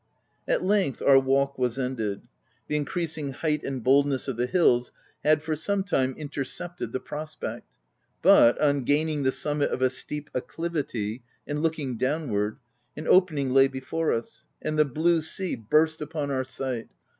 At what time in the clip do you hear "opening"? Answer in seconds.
13.07-13.53